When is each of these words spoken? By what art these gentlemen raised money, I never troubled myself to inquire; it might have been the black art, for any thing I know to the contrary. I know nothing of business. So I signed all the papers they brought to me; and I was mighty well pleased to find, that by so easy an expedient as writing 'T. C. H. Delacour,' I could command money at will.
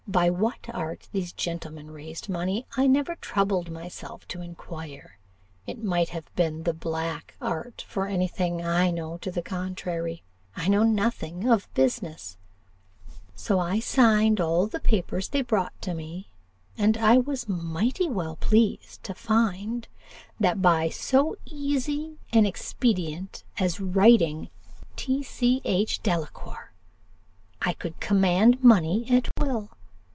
By 0.07 0.29
what 0.29 0.67
art 0.67 1.07
these 1.13 1.31
gentlemen 1.31 1.89
raised 1.89 2.27
money, 2.27 2.65
I 2.75 2.85
never 2.85 3.15
troubled 3.15 3.71
myself 3.71 4.27
to 4.29 4.41
inquire; 4.41 5.17
it 5.65 5.81
might 5.81 6.09
have 6.09 6.35
been 6.35 6.63
the 6.63 6.73
black 6.73 7.35
art, 7.39 7.85
for 7.87 8.07
any 8.07 8.27
thing 8.27 8.61
I 8.61 8.91
know 8.91 9.19
to 9.19 9.31
the 9.31 9.41
contrary. 9.41 10.21
I 10.53 10.67
know 10.67 10.83
nothing 10.83 11.47
of 11.49 11.73
business. 11.75 12.35
So 13.35 13.57
I 13.59 13.79
signed 13.79 14.41
all 14.41 14.67
the 14.67 14.81
papers 14.81 15.29
they 15.29 15.43
brought 15.43 15.81
to 15.83 15.93
me; 15.93 16.27
and 16.77 16.97
I 16.97 17.17
was 17.17 17.47
mighty 17.47 18.09
well 18.09 18.35
pleased 18.35 19.05
to 19.05 19.13
find, 19.13 19.87
that 20.37 20.61
by 20.61 20.89
so 20.89 21.37
easy 21.45 22.17
an 22.33 22.45
expedient 22.45 23.45
as 23.59 23.79
writing 23.79 24.49
'T. 24.97 25.23
C. 25.23 25.61
H. 25.63 26.03
Delacour,' 26.03 26.73
I 27.61 27.71
could 27.71 28.01
command 28.01 28.61
money 28.61 29.09
at 29.09 29.29
will. 29.39 29.69